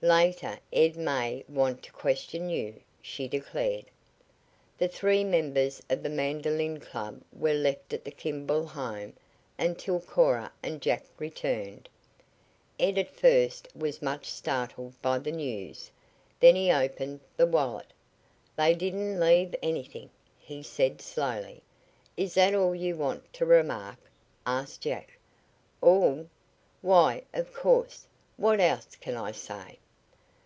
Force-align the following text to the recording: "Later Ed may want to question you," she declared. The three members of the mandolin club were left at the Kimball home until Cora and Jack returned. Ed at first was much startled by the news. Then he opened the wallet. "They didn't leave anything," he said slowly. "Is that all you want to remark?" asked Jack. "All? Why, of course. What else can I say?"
"Later 0.00 0.60
Ed 0.72 0.94
may 0.96 1.44
want 1.48 1.82
to 1.82 1.90
question 1.90 2.48
you," 2.48 2.82
she 3.02 3.26
declared. 3.26 3.86
The 4.78 4.86
three 4.86 5.24
members 5.24 5.82
of 5.90 6.04
the 6.04 6.08
mandolin 6.08 6.78
club 6.78 7.20
were 7.32 7.52
left 7.54 7.92
at 7.92 8.04
the 8.04 8.12
Kimball 8.12 8.64
home 8.64 9.14
until 9.58 9.98
Cora 9.98 10.52
and 10.62 10.80
Jack 10.80 11.04
returned. 11.18 11.88
Ed 12.78 12.96
at 12.96 13.10
first 13.10 13.66
was 13.74 14.00
much 14.00 14.26
startled 14.30 14.94
by 15.02 15.18
the 15.18 15.32
news. 15.32 15.90
Then 16.38 16.54
he 16.54 16.70
opened 16.70 17.18
the 17.36 17.46
wallet. 17.48 17.92
"They 18.54 18.74
didn't 18.74 19.18
leave 19.18 19.52
anything," 19.64 20.10
he 20.38 20.62
said 20.62 21.02
slowly. 21.02 21.60
"Is 22.16 22.34
that 22.34 22.54
all 22.54 22.72
you 22.72 22.94
want 22.94 23.32
to 23.34 23.44
remark?" 23.44 23.98
asked 24.46 24.82
Jack. 24.82 25.18
"All? 25.80 26.28
Why, 26.82 27.24
of 27.34 27.52
course. 27.52 28.06
What 28.36 28.60
else 28.60 28.94
can 28.94 29.16
I 29.16 29.32
say?" 29.32 29.76